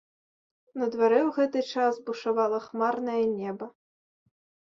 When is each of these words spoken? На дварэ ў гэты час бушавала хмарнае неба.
На 0.83 0.87
дварэ 0.95 1.17
ў 1.17 1.29
гэты 1.37 1.59
час 1.75 1.93
бушавала 2.09 2.59
хмарнае 2.67 3.21
неба. 3.37 3.65